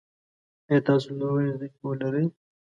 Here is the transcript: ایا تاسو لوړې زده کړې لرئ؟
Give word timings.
ایا 0.69 0.79
تاسو 0.87 1.07
لوړې 1.19 1.49
زده 1.55 1.67
کړې 1.75 1.93
لرئ؟ 2.01 2.25